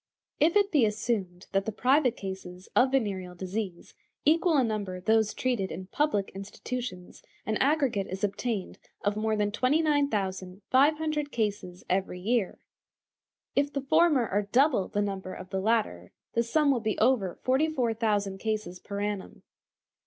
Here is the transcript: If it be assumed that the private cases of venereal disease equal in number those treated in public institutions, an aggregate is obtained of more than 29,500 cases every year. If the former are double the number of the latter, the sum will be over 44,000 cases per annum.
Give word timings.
If 0.39 0.55
it 0.55 0.71
be 0.71 0.83
assumed 0.83 1.45
that 1.51 1.65
the 1.65 1.71
private 1.71 2.17
cases 2.17 2.67
of 2.75 2.89
venereal 2.89 3.35
disease 3.35 3.93
equal 4.25 4.57
in 4.57 4.67
number 4.67 4.99
those 4.99 5.31
treated 5.31 5.71
in 5.71 5.85
public 5.91 6.31
institutions, 6.33 7.21
an 7.45 7.57
aggregate 7.57 8.07
is 8.07 8.23
obtained 8.23 8.79
of 9.03 9.15
more 9.15 9.35
than 9.35 9.51
29,500 9.51 11.31
cases 11.31 11.83
every 11.87 12.19
year. 12.19 12.57
If 13.55 13.71
the 13.71 13.81
former 13.81 14.27
are 14.27 14.41
double 14.51 14.87
the 14.87 15.03
number 15.03 15.35
of 15.35 15.51
the 15.51 15.61
latter, 15.61 16.11
the 16.33 16.41
sum 16.41 16.71
will 16.71 16.79
be 16.81 16.97
over 16.97 17.35
44,000 17.43 18.39
cases 18.39 18.79
per 18.79 19.01
annum. 19.01 19.43